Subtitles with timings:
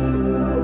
[0.00, 0.59] Thank you.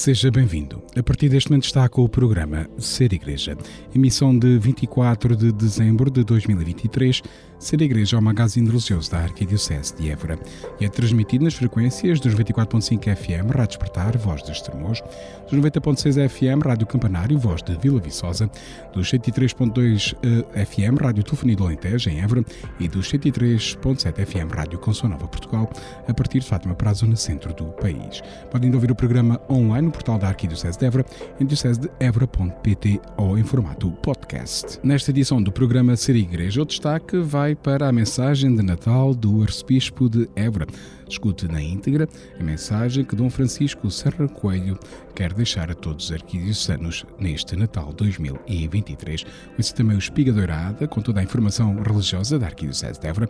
[0.00, 0.82] Seja bem-vindo.
[0.96, 3.54] A partir deste momento está com o programa Ser Igreja,
[3.94, 7.20] emissão de 24 de dezembro de 2023.
[7.60, 10.38] Ser Igreja é o magazine religioso da Arquidiocese de Évora
[10.80, 15.02] e é transmitido nas frequências dos 24.5 FM, Rádio Despertar, Voz de Estremoz,
[15.42, 18.50] dos 90.6 FM, Rádio Campanário, Voz de Vila Viçosa,
[18.94, 20.16] dos 103.2
[20.56, 22.42] eh, FM, Rádio Telefonia do Alentejo, em Évora,
[22.80, 25.70] e dos 103.7 FM, Rádio Consol Nova Portugal,
[26.08, 28.22] a partir de Fátima para a zona centro do país.
[28.50, 31.04] Podem ouvir o programa online no portal da Arquidiocese de Évora,
[31.38, 34.80] em diocesedeevora.pt ou em formato podcast.
[34.82, 39.42] Nesta edição do programa Ser Igreja, o destaque vai para a mensagem de Natal do
[39.42, 40.66] Arcebispo de Évora.
[41.08, 44.78] Escute na íntegra a mensagem que Dom Francisco Serra Coelho
[45.14, 49.24] quer deixar a todos os arquidiocesanos neste Natal 2023.
[49.24, 53.28] Conhece também o Espiga Dourada, com toda a informação religiosa da Arquidiocese de Évora.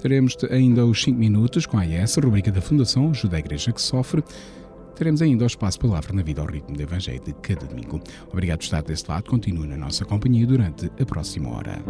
[0.00, 3.80] Teremos ainda os 5 minutos com a AES, rubrica da Fundação Ajuda a Igreja que
[3.82, 4.24] Sofre.
[5.00, 8.00] Teremos ainda o espaço Palavra na Vida ao Ritmo do Evangelho de cada domingo.
[8.30, 9.30] Obrigado por estar deste lado.
[9.30, 11.82] Continue na nossa companhia durante a próxima hora.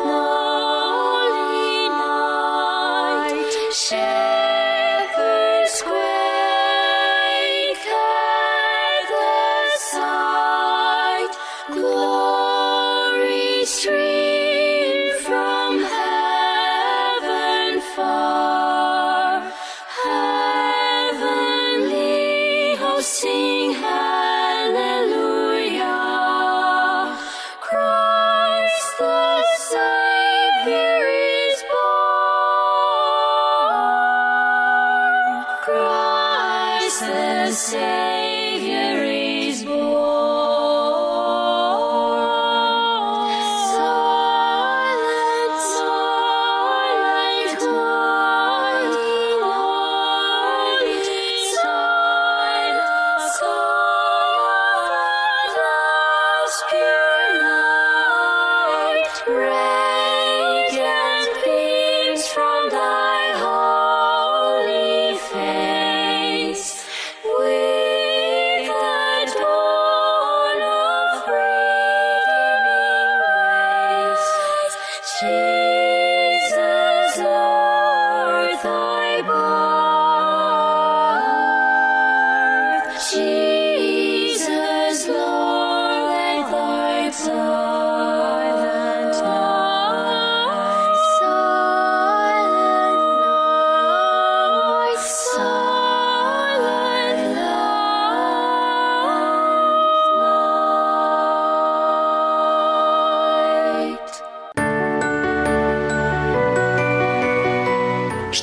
[0.00, 0.33] last.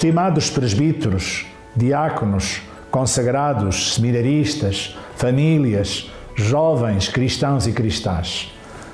[0.02, 1.46] Estimados presbíteros,
[1.76, 8.52] diáconos, consagrados, seminaristas, famílias, jovens cristãos e cristãs,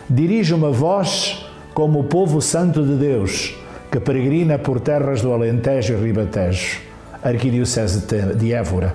[0.10, 3.56] dirijo-me a vós como o povo santo de Deus
[3.90, 6.82] que peregrina por terras do Alentejo e Ribatejo,
[7.24, 8.06] Arquidiocese
[8.36, 8.94] de Évora.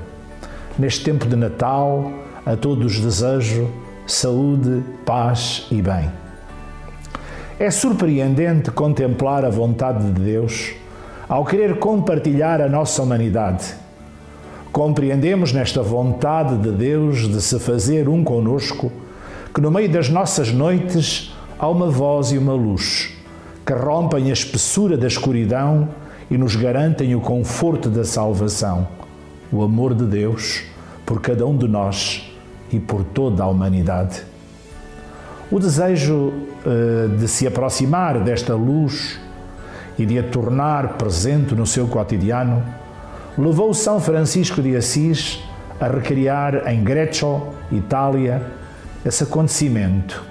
[0.79, 2.13] Neste tempo de Natal,
[2.45, 3.71] a todos desejo
[4.07, 6.11] saúde, paz e bem.
[7.59, 10.75] É surpreendente contemplar a vontade de Deus
[11.33, 13.75] ao querer compartilhar a nossa humanidade.
[14.71, 18.93] Compreendemos nesta vontade de Deus de se fazer um conosco
[19.55, 23.15] que no meio das nossas noites há uma voz e uma luz
[23.65, 25.89] que rompem a espessura da escuridão
[26.31, 28.87] e nos garantem o conforto da salvação,
[29.51, 30.65] o amor de Deus
[31.07, 32.31] por cada um de nós
[32.71, 34.23] e por toda a humanidade.
[35.51, 36.31] O desejo
[36.67, 39.19] uh, de se aproximar desta luz
[39.99, 42.63] e de a tornar presente no seu cotidiano
[43.37, 45.43] levou São Francisco de Assis
[45.81, 48.43] a recriar em Greccio, Itália,
[49.05, 50.23] esse acontecimento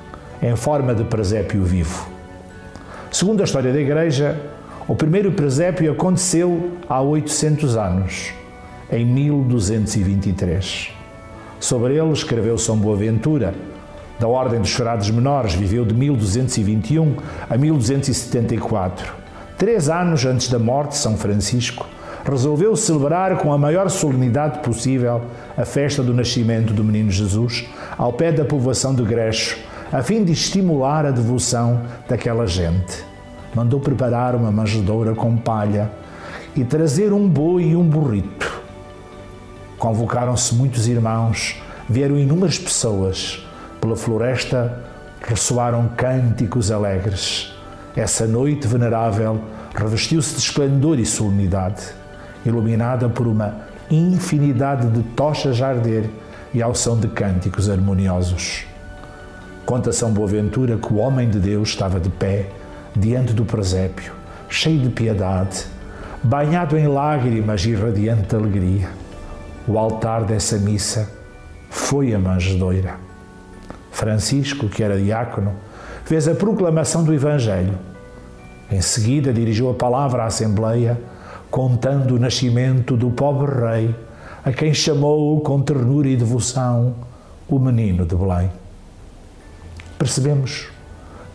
[0.42, 2.08] em forma de presépio vivo.
[3.12, 4.40] Segundo a história da Igreja,
[4.88, 8.34] o primeiro presépio aconteceu há 800 anos,
[8.92, 10.92] em 1223.
[11.60, 13.54] Sobre ele escreveu São Boaventura,
[14.20, 17.16] da Ordem dos Frades Menores, viveu de 1221
[17.50, 19.21] a 1274.
[19.62, 21.86] Três anos antes da morte de São Francisco,
[22.26, 25.22] resolveu celebrar com a maior solenidade possível
[25.56, 29.60] a festa do nascimento do menino Jesus ao pé da povoação de Grecho,
[29.94, 33.06] a fim de estimular a devoção daquela gente.
[33.54, 35.92] Mandou preparar uma manjedoura com palha
[36.56, 38.64] e trazer um boi e um burrito.
[39.78, 43.46] Convocaram-se muitos irmãos, vieram inúmeras pessoas.
[43.80, 44.82] Pela floresta
[45.22, 47.61] ressoaram cânticos alegres.
[47.96, 49.42] Essa noite venerável
[49.76, 51.84] revestiu-se de esplendor e solenidade,
[52.46, 56.10] iluminada por uma infinidade de tochas a arder
[56.54, 58.66] e ao som de cânticos harmoniosos.
[59.66, 62.48] Conta São Boaventura que o homem de Deus estava de pé
[62.96, 64.14] diante do presépio,
[64.50, 65.66] cheio de piedade,
[66.24, 68.90] banhado em lágrimas e radiante de alegria.
[69.68, 71.10] O altar dessa missa
[71.70, 72.96] foi a manjedoura.
[73.92, 75.54] Francisco, que era diácono,
[76.12, 77.80] fez a proclamação do Evangelho.
[78.70, 81.00] Em seguida, dirigiu a palavra à Assembleia,
[81.50, 83.96] contando o nascimento do pobre rei,
[84.44, 86.96] a quem chamou com ternura e devoção
[87.48, 88.52] o menino de Belém
[89.98, 90.68] percebemos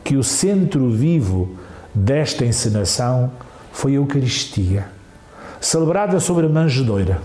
[0.03, 1.57] que o centro vivo
[1.95, 3.31] desta encenação
[3.73, 4.89] foi a Eucaristia,
[5.61, 7.21] celebrada sobre a manjedoura.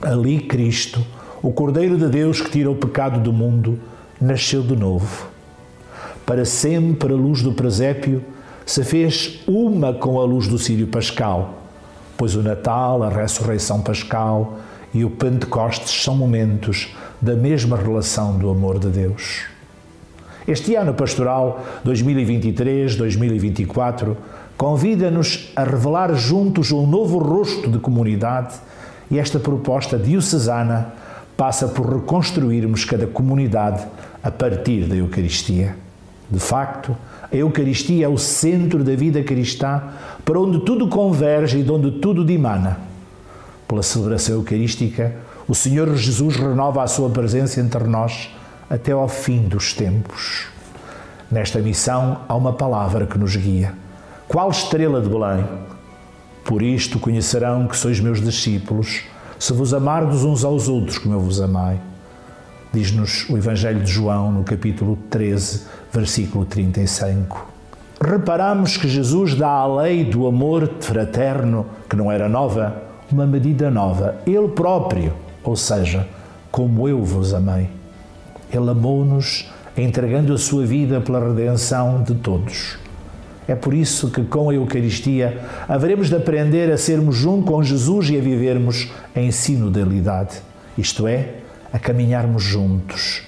[0.00, 1.04] Ali Cristo,
[1.42, 3.78] o Cordeiro de Deus que tira o pecado do mundo,
[4.20, 5.29] nasceu de novo.
[6.30, 8.22] Para sempre a luz do presépio
[8.64, 11.58] se fez uma com a luz do Sírio Pascal,
[12.16, 14.60] pois o Natal, a ressurreição pascal
[14.94, 19.40] e o Pentecostes são momentos da mesma relação do amor de Deus.
[20.46, 24.14] Este ano pastoral 2023-2024
[24.56, 28.54] convida-nos a revelar juntos um novo rosto de comunidade
[29.10, 30.92] e esta proposta diocesana
[31.36, 33.84] passa por reconstruirmos cada comunidade
[34.22, 35.89] a partir da Eucaristia.
[36.30, 36.96] De facto,
[37.30, 39.82] a Eucaristia é o centro da vida cristã
[40.24, 42.78] para onde tudo converge e de onde tudo dimana.
[43.66, 45.14] Pela celebração eucarística,
[45.48, 48.30] o Senhor Jesus renova a sua presença entre nós
[48.68, 50.46] até ao fim dos tempos.
[51.30, 53.74] Nesta missão há uma palavra que nos guia.
[54.28, 55.44] Qual estrela de Belém?
[56.44, 59.02] Por isto conhecerão que sois meus discípulos,
[59.38, 61.80] se vos amardes uns aos outros como eu vos amai.
[62.72, 65.62] Diz-nos o Evangelho de João, no capítulo 13,
[65.92, 67.48] versículo 35.
[68.00, 73.72] Reparamos que Jesus dá à lei do amor fraterno, que não era nova, uma medida
[73.72, 75.12] nova, Ele próprio,
[75.42, 76.06] ou seja,
[76.52, 77.68] como eu vos amei.
[78.52, 82.78] Ele amou-nos entregando a sua vida pela redenção de todos.
[83.48, 88.10] É por isso que com a Eucaristia haveremos de aprender a sermos junto com Jesus
[88.10, 90.40] e a vivermos em sinodalidade,
[90.78, 91.39] isto é,
[91.72, 93.22] a caminharmos juntos,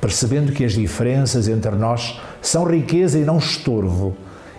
[0.00, 4.16] percebendo que as diferenças entre nós são riqueza e não estorvo,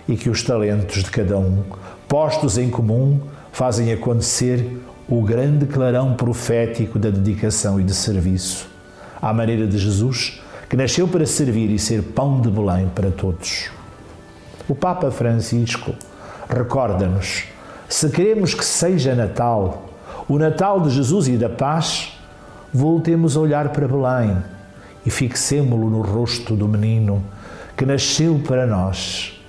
[0.08, 1.62] e que os talentos de cada um,
[2.08, 3.20] postos em comum,
[3.52, 8.68] fazem acontecer o grande clarão profético da dedicação e de serviço
[9.20, 13.70] à maneira de Jesus, que nasceu para servir e ser pão de Belém para todos.
[14.68, 15.94] O Papa Francisco
[16.48, 17.44] recorda-nos:
[17.88, 19.88] se queremos que seja Natal,
[20.28, 22.17] o Natal de Jesus e da paz,
[22.72, 24.36] voltemos a olhar para Belém
[25.04, 27.24] e fixemo-lo no rosto do menino
[27.76, 29.40] que nasceu para nós.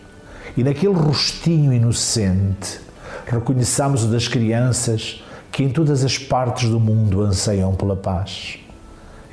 [0.56, 2.80] E naquele rostinho inocente,
[3.26, 8.60] reconheçamos o das crianças que em todas as partes do mundo anseiam pela paz.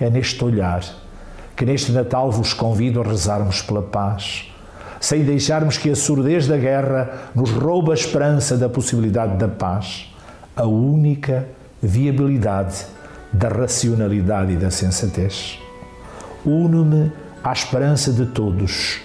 [0.01, 0.83] É neste olhar
[1.55, 4.53] que neste Natal vos convido a rezarmos pela paz,
[5.01, 10.13] sem deixarmos que a surdez da guerra nos roube a esperança da possibilidade da paz,
[10.55, 11.47] a única
[11.83, 12.87] viabilidade
[13.33, 15.59] da racionalidade e da sensatez.
[16.45, 19.01] Uno-me à esperança de todos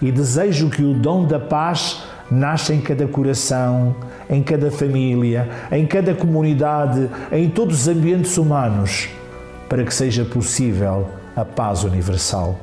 [0.00, 3.94] e desejo que o dom da paz nasça em cada coração,
[4.28, 9.08] em cada família, em cada comunidade, em todos os ambientes humanos,
[9.68, 12.58] para que seja possível a paz universal.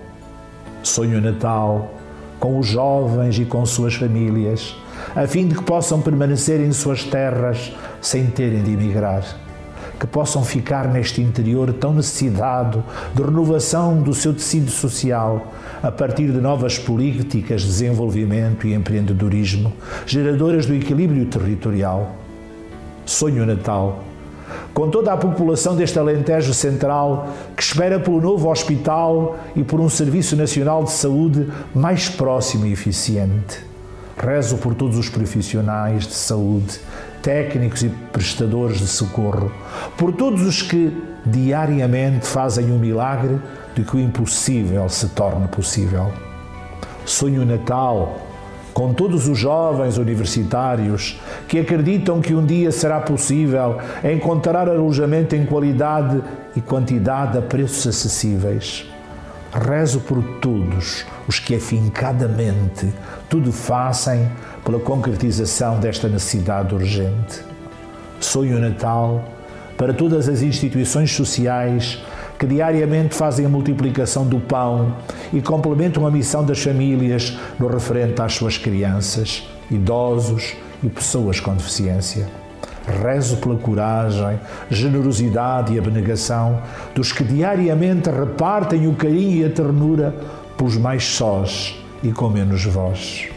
[0.83, 1.91] Sonho Natal
[2.41, 4.75] com os jovens e com suas famílias,
[5.15, 9.23] a fim de que possam permanecer em suas terras sem terem de emigrar.
[10.01, 15.53] Que possam ficar neste interior tão necessitado de renovação do seu tecido social,
[15.83, 19.71] a partir de novas políticas de desenvolvimento e empreendedorismo,
[20.07, 22.15] geradoras do equilíbrio territorial.
[23.05, 24.05] Sonho Natal
[24.73, 29.89] com toda a população deste Alentejo Central que espera pelo novo hospital e por um
[29.89, 33.59] Serviço Nacional de Saúde mais próximo e eficiente.
[34.17, 36.79] Rezo por todos os profissionais de saúde,
[37.21, 39.51] técnicos e prestadores de socorro,
[39.97, 43.39] por todos os que diariamente fazem o milagre
[43.75, 46.11] de que o impossível se torne possível.
[47.05, 48.27] Sonho Natal
[48.73, 55.45] com todos os jovens universitários que acreditam que um dia será possível encontrar alojamento em
[55.45, 56.21] qualidade
[56.55, 58.85] e quantidade a preços acessíveis.
[59.53, 62.93] Rezo por todos os que afincadamente
[63.29, 64.29] tudo fazem
[64.63, 67.43] pela concretização desta necessidade urgente.
[68.19, 69.23] Sonho Natal
[69.81, 71.99] para todas as instituições sociais
[72.37, 74.95] que diariamente fazem a multiplicação do pão
[75.33, 81.55] e complementam a missão das famílias no referente às suas crianças, idosos e pessoas com
[81.55, 82.27] deficiência.
[83.03, 84.39] Rezo pela coragem,
[84.69, 86.61] generosidade e abnegação
[86.93, 90.13] dos que diariamente repartem o carinho e a ternura
[90.57, 93.29] pelos mais sós e com menos voz.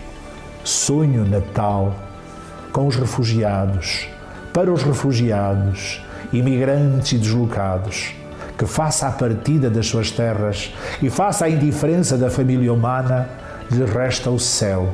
[0.64, 1.94] Sonho Natal
[2.72, 4.08] com os refugiados,
[4.52, 6.02] para os refugiados,
[6.32, 8.14] imigrantes e deslocados
[8.56, 13.28] que faça a partida das suas terras e faça a indiferença da família humana,
[13.70, 14.92] lhe resta o céu,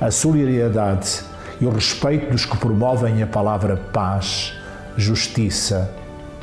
[0.00, 1.20] a solidariedade
[1.60, 4.54] e o respeito dos que promovem a palavra paz,
[4.96, 5.90] justiça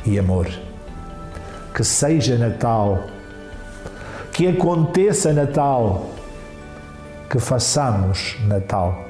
[0.06, 0.48] e amor.
[1.74, 3.04] Que seja Natal,
[4.32, 6.13] que aconteça Natal,
[7.34, 9.03] que façamos Natal.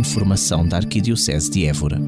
[0.00, 2.00] Informação da Arquidiocese de Évora.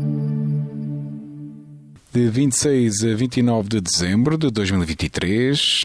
[2.12, 5.84] De 26 a 29 de dezembro de 2023,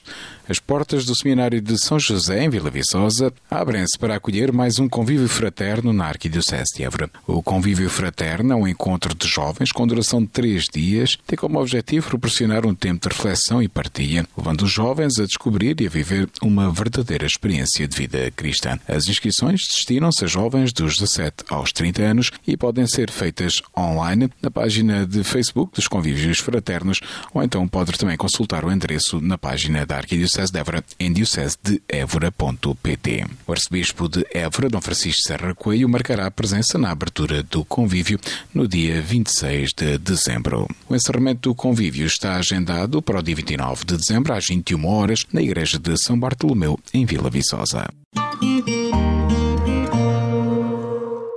[0.49, 4.87] as portas do Seminário de São José, em Vila Viçosa, abrem-se para acolher mais um
[4.87, 7.09] convívio fraterno na Arquidiocese de Évora.
[7.25, 11.59] O convívio fraterno é um encontro de jovens com duração de três dias, tem como
[11.59, 15.89] objetivo proporcionar um tempo de reflexão e partilha, levando os jovens a descobrir e a
[15.89, 18.79] viver uma verdadeira experiência de vida cristã.
[18.87, 24.29] As inscrições destinam-se a jovens dos 17 aos 30 anos e podem ser feitas online
[24.41, 27.01] na página de Facebook dos Convívios Fraternos
[27.33, 31.11] ou então pode também consultar o endereço na página da Arquidiocese Diocese de Évora em
[31.11, 33.25] diocesedeevora.pt.
[33.47, 38.19] O arcebispo de Évora, Dom Francisco Serra Coelho, marcará a presença na abertura do convívio
[38.53, 40.67] no dia 26 de dezembro.
[40.87, 45.25] O encerramento do convívio está agendado para o dia 29 de dezembro às 21 horas
[45.33, 47.87] na Igreja de São Bartolomeu, em Vila Viçosa.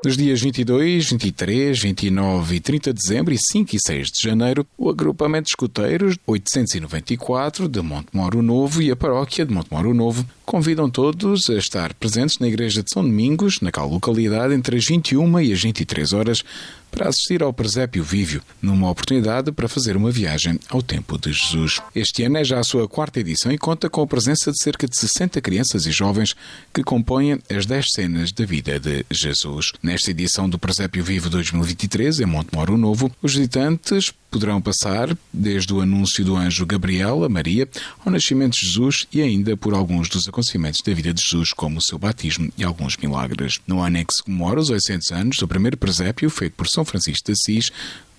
[0.02, 4.66] Nos dias 22, 23, 29 e 30 de dezembro e 5 e 6 de janeiro,
[4.78, 10.90] o agrupamento de escuteiros 894 de Montemoro Novo e a paróquia de Montemoro Novo convidam
[10.90, 15.52] todos a estar presentes na Igreja de São Domingos, naquela localidade, entre as 21 e
[15.52, 16.42] as 23 horas,
[16.90, 21.80] para assistir ao presépio vívio, numa oportunidade para fazer uma viagem ao tempo de Jesus.
[21.94, 24.88] Este ano é já a sua quarta edição e conta com a presença de cerca
[24.88, 26.34] de 60 crianças e jovens
[26.74, 29.70] que compõem as 10 cenas da vida de Jesus.
[29.80, 35.80] Nesta edição do Presépio Vivo 2023, em Montemoro Novo, os visitantes poderão passar desde o
[35.80, 37.68] anúncio do anjo Gabriel a Maria
[38.04, 41.78] ao nascimento de Jesus e ainda por alguns dos acontecimentos da vida de Jesus, como
[41.78, 43.60] o seu batismo e alguns milagres.
[43.66, 47.70] No anexo comemora os 800 anos do primeiro presépio feito por São Francisco de Assis,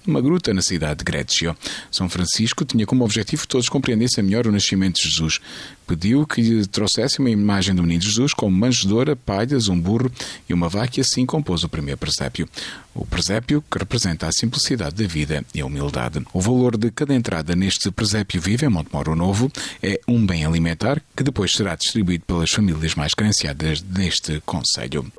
[0.06, 1.56] numa gruta na cidade de Greccio.
[1.92, 5.40] São Francisco tinha como objetivo que todos compreendessem melhor o nascimento de Jesus.
[5.88, 10.12] Pediu que lhe trouxesse uma imagem do menino Jesus com manjedora, palhas, um burro
[10.48, 12.48] e uma vaca e assim compôs o primeiro presépio.
[12.94, 16.22] O presépio que representa a simplicidade da vida e a humildade.
[16.34, 21.02] O valor de cada entrada neste presépio vivo em Montemoro Novo é um bem alimentar
[21.16, 25.12] que depois será distribuído pelas famílias mais carenciadas deste conselho.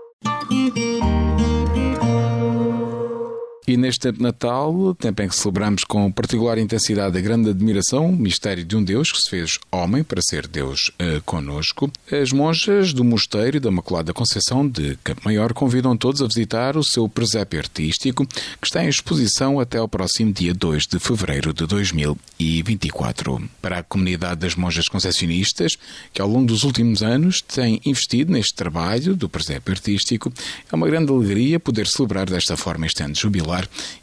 [3.65, 8.11] E neste tempo de Natal, tempo em que celebramos com particular intensidade a grande admiração
[8.11, 12.33] o mistério de um Deus que se fez homem para ser Deus uh, conosco, as
[12.33, 17.09] monjas do Mosteiro da Maculada Conceição de Campo Maior convidam todos a visitar o seu
[17.09, 23.49] presépio artístico, que está em exposição até ao próximo dia 2 de fevereiro de 2024.
[23.61, 25.79] Para a comunidade das monjas concessionistas,
[26.13, 30.33] que ao longo dos últimos anos tem investido neste trabalho do presépio artístico,
[30.71, 33.21] é uma grande alegria poder celebrar desta forma este ano de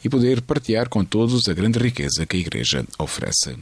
[0.03, 3.55] e poder partilhar com todos a grande riqueza que a Igreja oferece.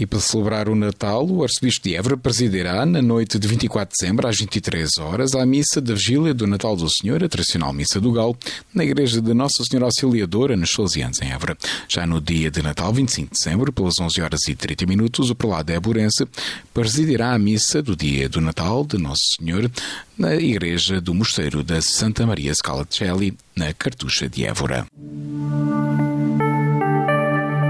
[0.00, 4.00] E para celebrar o Natal, o Arcebispo de Évora presidirá, na noite de 24 de
[4.00, 8.00] dezembro, às 23 horas, a missa da Vigília do Natal do Senhor, a tradicional Missa
[8.00, 8.34] do Galo,
[8.72, 11.54] na Igreja de Nossa Senhora Auxiliadora, nos Salesianos, em Évora.
[11.86, 15.34] Já no dia de Natal, 25 de dezembro, pelas 11 horas e 30 minutos, o
[15.34, 16.26] prelado Éborense
[16.72, 19.70] presidirá a missa do dia do Natal de Nosso Senhor,
[20.16, 24.86] na Igreja do Mosteiro da Santa Maria Scalacelli, na Cartucha de Évora.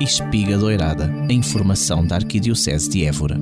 [0.00, 3.36] Espiga Doirada, a informação da Arquidiocese de Évora.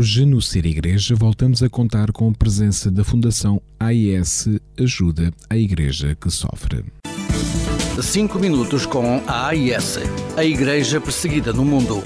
[0.00, 5.58] Hoje, no Ser Igreja, voltamos a contar com a presença da Fundação AIS Ajuda a
[5.58, 6.86] Igreja que Sofre.
[8.00, 9.98] Cinco minutos com a AIS,
[10.38, 12.02] a Igreja Perseguida no Mundo.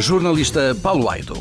[0.00, 1.34] Jornalista Paulo Aido.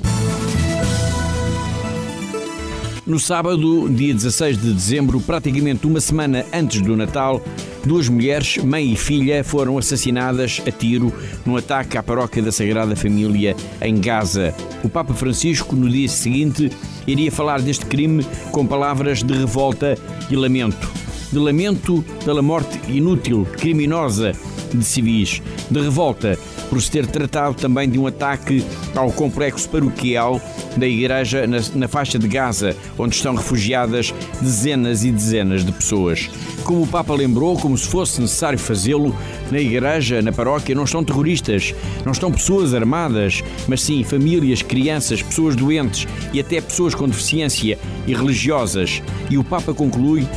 [3.08, 7.41] No sábado, dia 16 de dezembro, praticamente uma semana antes do Natal,
[7.86, 11.13] duas mulheres, mãe e filha, foram assassinadas a tiro
[11.45, 14.54] num ataque à paróquia da Sagrada Família em Gaza.
[14.84, 16.71] O Papa Francisco, no dia seguinte,
[17.08, 19.98] iria falar deste crime com palavras de revolta
[20.30, 20.91] e lamento.
[21.32, 24.34] De lamento pela morte inútil, criminosa
[24.75, 26.38] de civis, de revolta
[26.69, 30.41] por se ter tratado também de um ataque ao complexo paroquial
[30.75, 36.29] da igreja na, na, faixa de Gaza, onde estão refugiadas dezenas e dezenas de pessoas.
[36.63, 39.15] Como o Papa lembrou, como se fosse necessário fazê-lo,
[39.51, 45.21] na igreja, na paróquia, não estão terroristas, não estão pessoas armadas, mas sim famílias, crianças,
[45.21, 49.01] pessoas doentes e até pessoas com deficiência e religiosas.
[49.29, 50.27] E o Papa conclui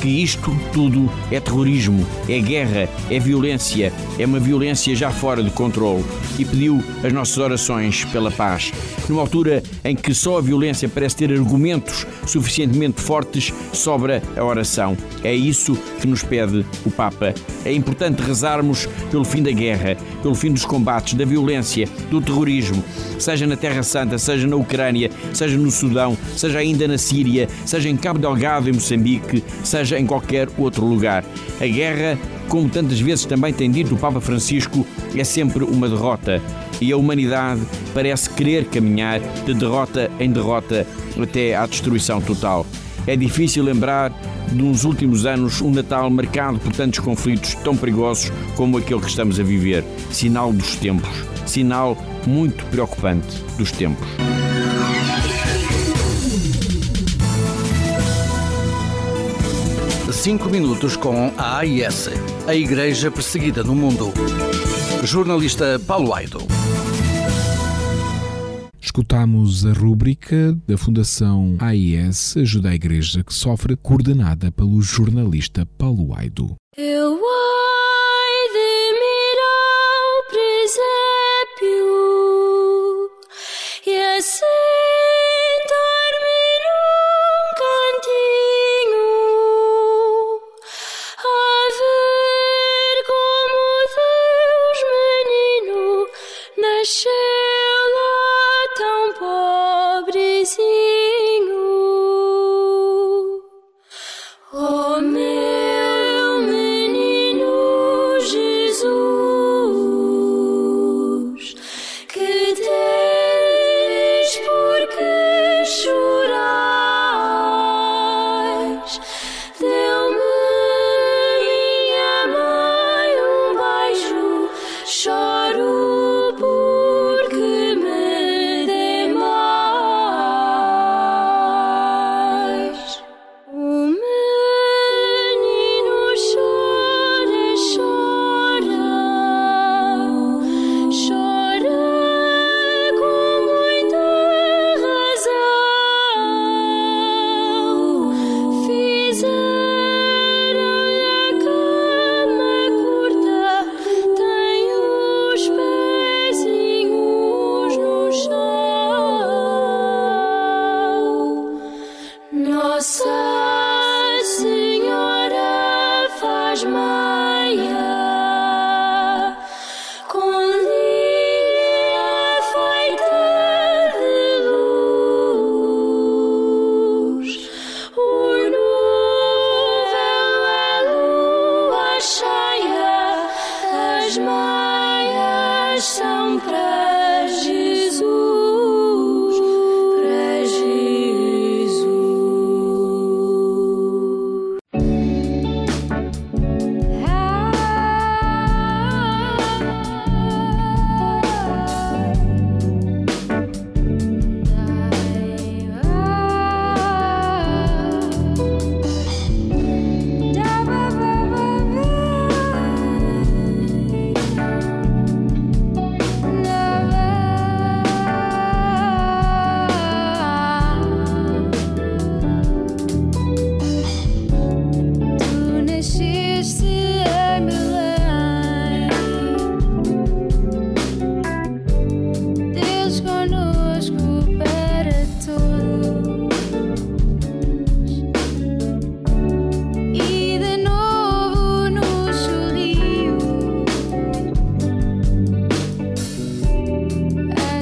[0.00, 5.50] que isto tudo é terrorismo, é guerra, é violência, é uma violência já fora de
[5.50, 6.04] controle
[6.38, 8.72] e pediu as nossas orações pela paz.
[9.08, 14.96] Numa altura em que só a violência parece ter argumentos suficientemente fortes, sobra a oração.
[15.22, 17.34] É isso que nos pede o Papa.
[17.64, 22.82] É importante rezarmos pelo fim da guerra, pelo fim dos combates, da violência, do terrorismo,
[23.18, 27.88] seja na Terra Santa, seja na Ucrânia, seja no Sudão, seja ainda na Síria, seja
[27.88, 31.24] em Cabo Delgado, em Moçambique, seja em qualquer outro lugar.
[31.60, 36.40] A guerra, como tantas vezes também tem dito o Papa Francisco, é sempre uma derrota.
[36.80, 37.60] E a humanidade
[37.92, 40.86] parece querer caminhar de derrota em derrota
[41.20, 42.66] até à destruição total.
[43.06, 44.12] É difícil lembrar
[44.52, 49.38] uns últimos anos um Natal marcado por tantos conflitos tão perigosos como aquele que estamos
[49.38, 49.84] a viver.
[50.10, 51.10] Sinal dos tempos.
[51.46, 54.06] Sinal muito preocupante dos tempos.
[60.22, 62.10] Cinco minutos com a AIS,
[62.46, 64.12] a Igreja Perseguida no Mundo.
[65.02, 66.40] Jornalista Paulo Aido.
[68.78, 76.14] Escutamos a rúbrica da Fundação AIS Ajuda a Igreja que sofre, coordenada pelo jornalista Paulo
[76.14, 76.54] Aido.
[76.76, 77.18] Eu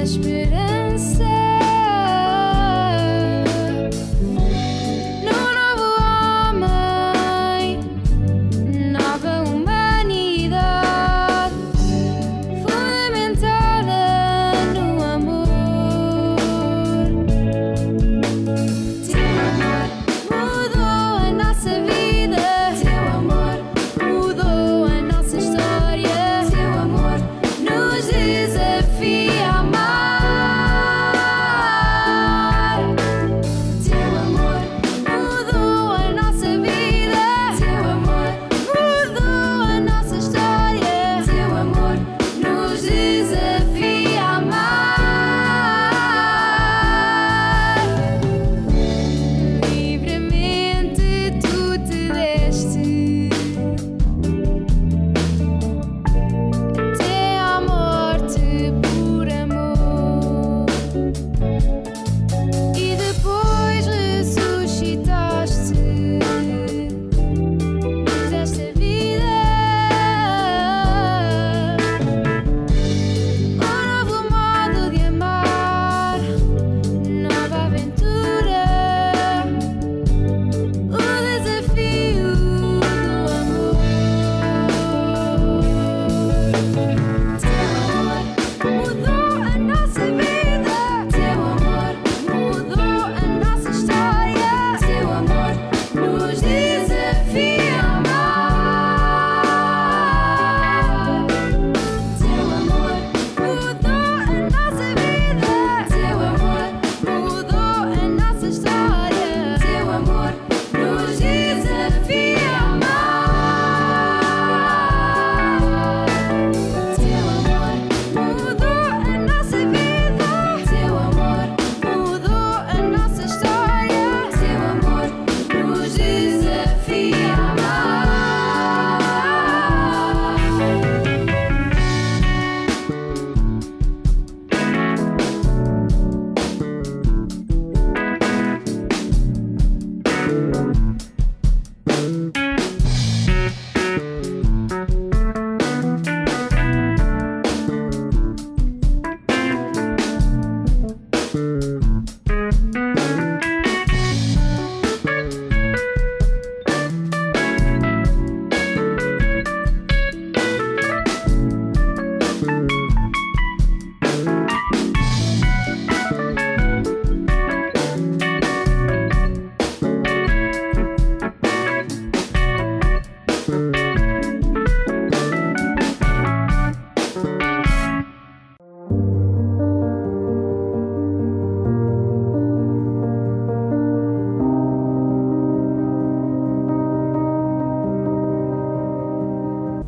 [0.01, 1.48] esperança.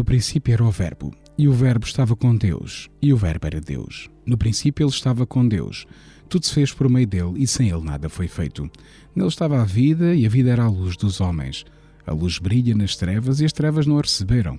[0.00, 3.60] No princípio era o Verbo, e o Verbo estava com Deus, e o Verbo era
[3.60, 4.08] Deus.
[4.24, 5.86] No princípio ele estava com Deus.
[6.26, 8.70] Tudo se fez por meio dele, e sem ele nada foi feito.
[9.14, 11.66] Nele estava a vida, e a vida era a luz dos homens.
[12.06, 14.58] A luz brilha nas trevas, e as trevas não a receberam.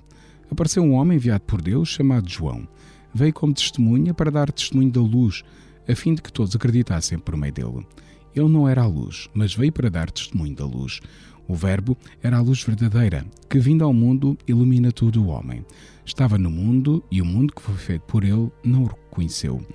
[0.51, 2.68] Apareceu um homem enviado por Deus, chamado João.
[3.11, 5.43] Veio como testemunha para dar testemunho da luz,
[5.89, 7.88] a fim de que todos acreditassem por meio dele.
[8.36, 11.01] Ele não era a luz, mas veio para dar testemunho da luz.
[11.47, 15.65] O Verbo era a luz verdadeira, que vindo ao mundo ilumina todo o homem.
[16.05, 19.65] Estava no mundo e o mundo que foi feito por ele não o reconheceu.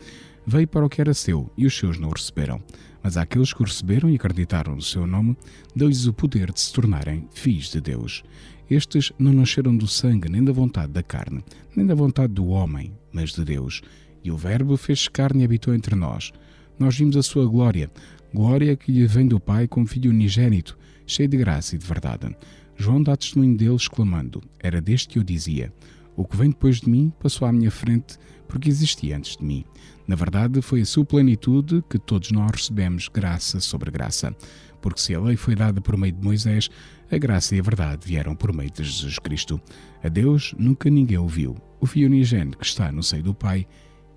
[0.46, 2.62] Veio para o que era seu e os seus não o receberam.
[3.02, 5.36] Mas àqueles que o receberam e acreditaram no seu nome,
[5.74, 8.22] deu-lhes o poder de se tornarem filhos de Deus.
[8.68, 11.44] Estes não nasceram do sangue, nem da vontade da carne,
[11.74, 13.80] nem da vontade do homem, mas de Deus.
[14.24, 16.32] E o Verbo fez carne e habitou entre nós.
[16.78, 17.90] Nós vimos a sua glória,
[18.34, 22.34] glória que lhe vem do Pai como filho unigênito, cheio de graça e de verdade.
[22.76, 25.72] João dá testemunho dele, exclamando: Era deste que eu dizia:
[26.16, 28.18] O que vem depois de mim passou à minha frente,
[28.48, 29.64] porque existia antes de mim.
[30.06, 34.34] Na verdade, foi a sua plenitude que todos nós recebemos graça sobre graça.
[34.80, 36.68] Porque se a lei foi dada por meio de Moisés,
[37.10, 39.60] a graça e a verdade vieram por meio de Jesus Cristo.
[40.02, 41.56] A Deus nunca ninguém ouviu.
[41.80, 43.66] O Filho unigênito que está no seio do Pai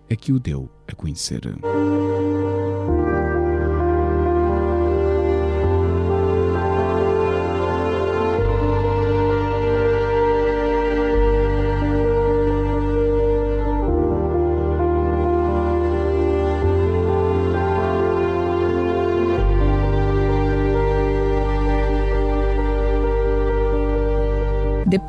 [0.10, 1.42] é que o deu a conhecer.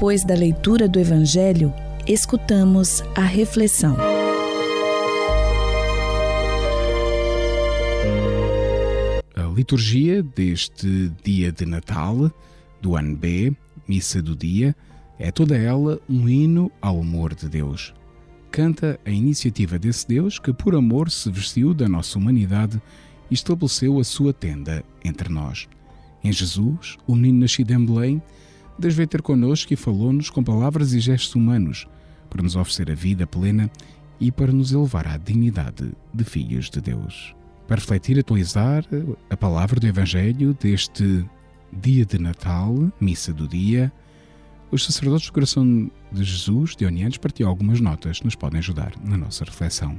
[0.01, 1.75] Depois da leitura do Evangelho,
[2.09, 3.99] escutamos a reflexão.
[9.37, 12.33] A liturgia deste dia de Natal,
[12.81, 13.55] do ano B,
[13.87, 14.75] Missa do Dia,
[15.19, 17.93] é toda ela um hino ao amor de Deus.
[18.51, 22.81] Canta a iniciativa desse Deus que, por amor, se vestiu da nossa humanidade
[23.31, 25.69] e estabeleceu a sua tenda entre nós.
[26.25, 28.23] Em Jesus, o menino nascido em Belém,
[28.81, 31.87] Deus veio ter connosco e falou-nos com palavras e gestos humanos
[32.31, 33.71] para nos oferecer a vida plena
[34.19, 37.35] e para nos elevar à dignidade de filhos de Deus.
[37.69, 38.85] Para refletir e atualizar
[39.29, 41.25] a palavra do Evangelho deste
[41.73, 43.93] dia de Natal, missa do dia,
[44.71, 48.93] os sacerdotes do coração de Jesus, de Onianos, partiam algumas notas que nos podem ajudar
[49.05, 49.97] na nossa reflexão.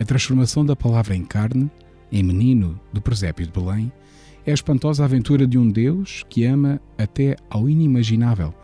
[0.00, 1.70] A transformação da palavra em carne,
[2.10, 3.92] em menino do presépio de Belém,
[4.48, 8.54] é a espantosa aventura de um Deus que ama até ao inimaginável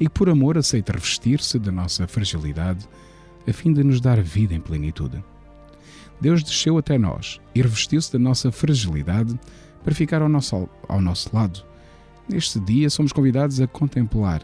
[0.00, 2.88] e que, por amor, aceita revestir-se da nossa fragilidade
[3.46, 5.22] a fim de nos dar vida em plenitude.
[6.18, 9.38] Deus desceu até nós e revestiu-se da nossa fragilidade
[9.82, 11.62] para ficar ao nosso, ao nosso lado.
[12.26, 14.40] Neste dia, somos convidados a contemplar,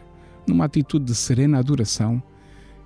[0.47, 2.21] numa atitude de serena adoração,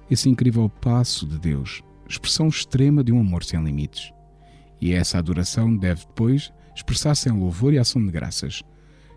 [0.09, 4.13] esse incrível passo de Deus, expressão extrema de um amor sem limites.
[4.80, 8.61] E essa adoração deve depois expressassem louvor e ação de graças.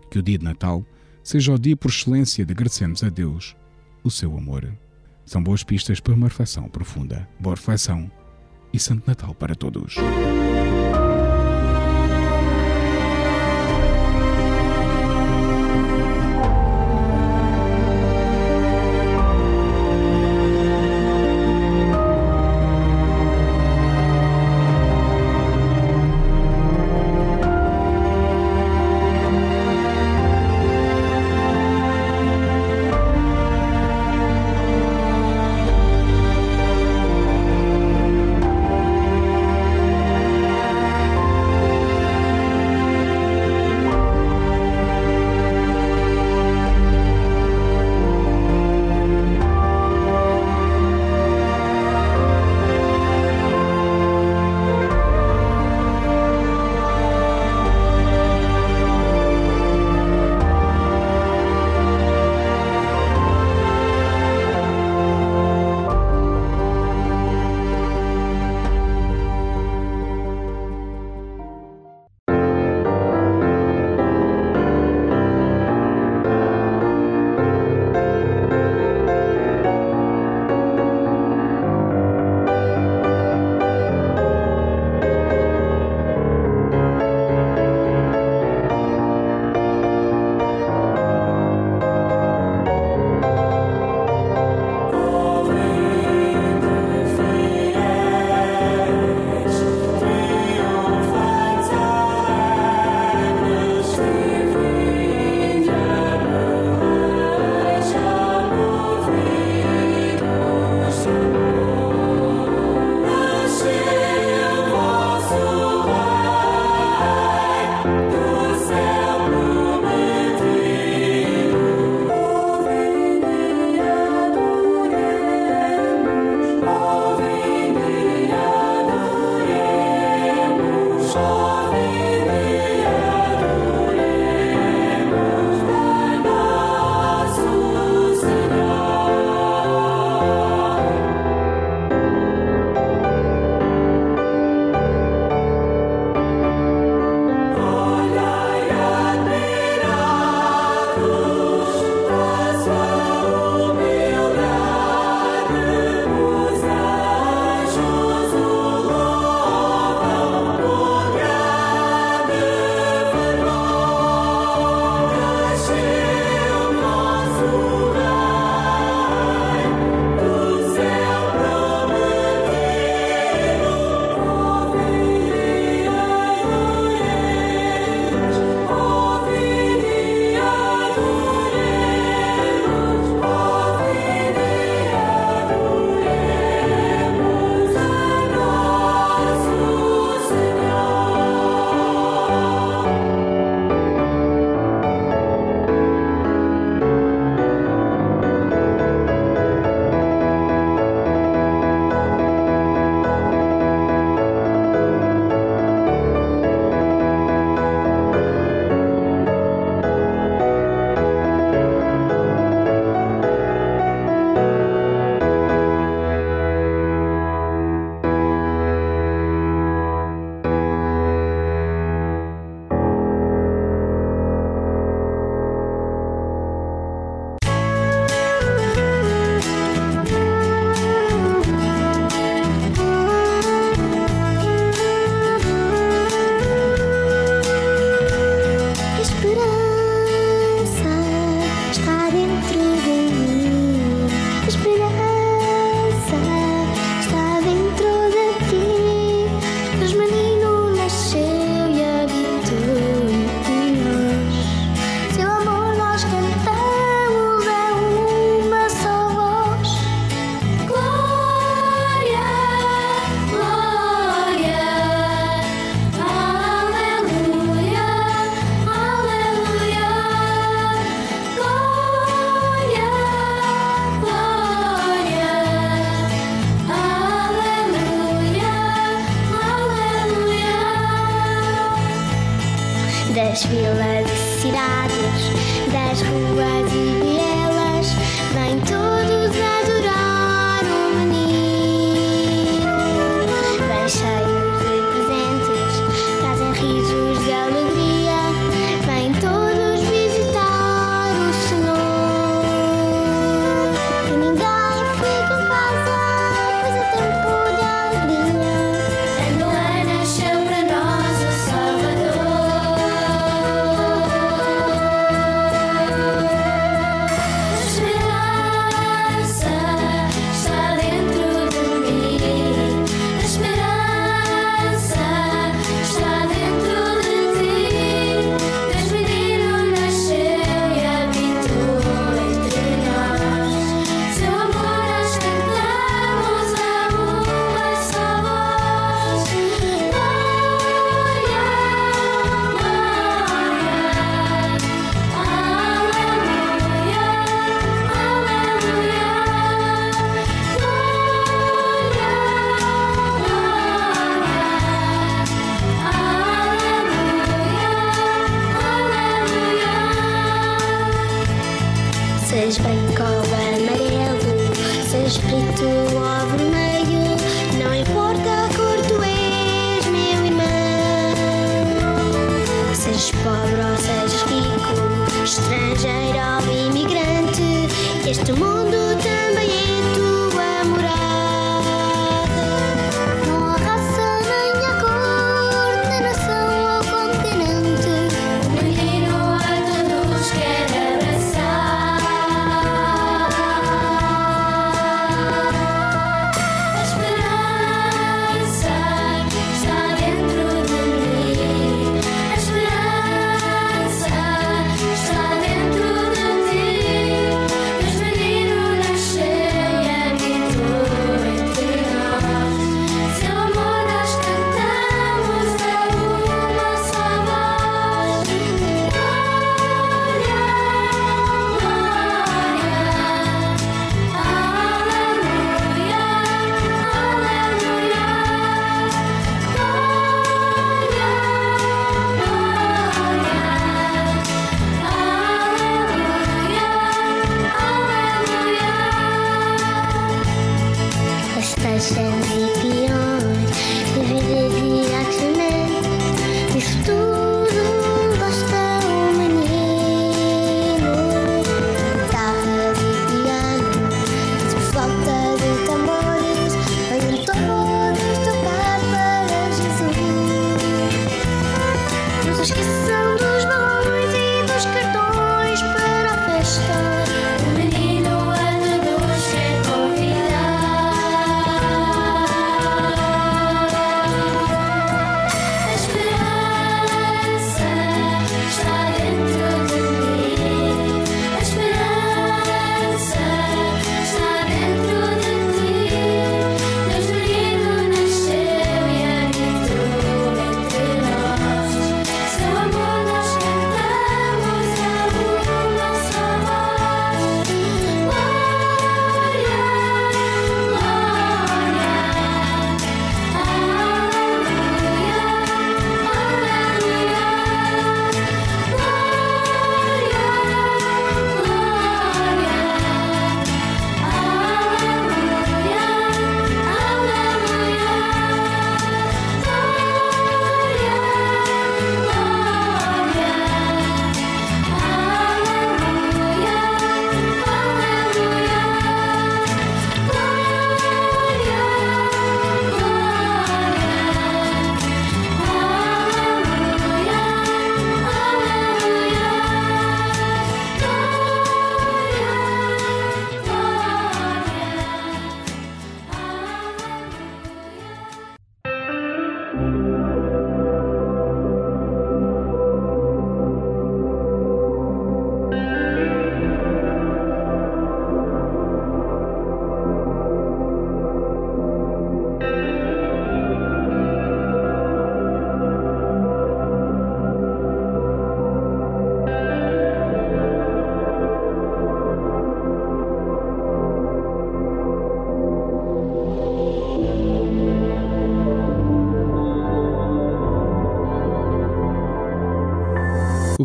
[0.09, 0.85] Que o dia de Natal
[1.23, 3.55] seja o dia por excelência de agradecermos a Deus
[4.03, 4.71] o seu amor.
[5.25, 7.27] São boas pistas para uma reflexão profunda.
[7.39, 8.09] Boa reflexão
[8.73, 9.95] e Santo Natal para todos.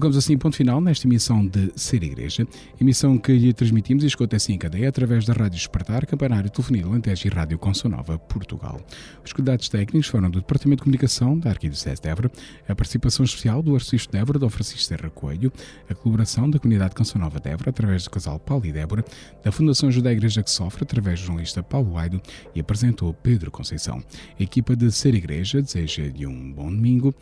[0.05, 2.47] Colocamos assim ponto final nesta emissão de Ser Igreja,
[2.79, 6.85] emissão que lhe transmitimos e escuta assim em cadeia através da Rádio Espartar, Campanário, Telefonia
[6.85, 8.79] Alentejo e Rádio Consonova, Portugal.
[9.25, 12.31] Os cuidados técnicos foram do Departamento de Comunicação da Arquidiocese de Évora,
[12.69, 15.51] a participação especial do Arcebispo de Évora, Dom Francisco Serra Coelho,
[15.89, 19.03] a colaboração da Comunidade Consonova de Évora, através do casal Paulo e Débora,
[19.43, 22.21] da Fundação Judé Igreja que Sofre, através do jornalista Paulo Aido
[22.55, 24.05] e apresentou Pedro Conceição.
[24.39, 27.15] A equipa de Ser Igreja deseja-lhe um bom domingo,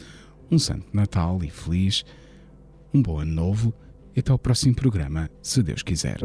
[0.50, 2.04] um santo Natal e feliz
[2.92, 3.74] um bom ano novo
[4.14, 6.18] e até ao próximo programa, se Deus quiser.